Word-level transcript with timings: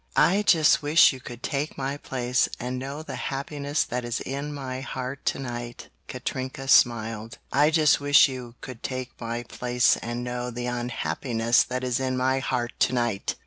"I 0.17 0.41
just 0.41 0.81
wish 0.81 1.13
you 1.13 1.19
could 1.19 1.43
take 1.43 1.77
my 1.77 1.95
place 1.95 2.49
and 2.59 2.79
know 2.79 3.03
the 3.03 3.17
happiness 3.29 3.83
that 3.83 4.03
is 4.03 4.19
in 4.21 4.51
my 4.51 4.79
heart 4.81 5.23
tonight," 5.27 5.89
Katrinka 6.07 6.67
smiled. 6.69 7.37
"I 7.53 7.69
just 7.69 7.99
wish 7.99 8.27
you 8.27 8.55
could 8.61 8.81
take 8.81 9.11
my 9.21 9.43
place 9.43 9.97
and 9.97 10.23
know 10.23 10.49
the 10.49 10.65
unhappiness 10.65 11.61
that 11.65 11.83
is 11.83 11.99
in 11.99 12.17
my 12.17 12.39
heart 12.39 12.73
tonight!" 12.79 13.35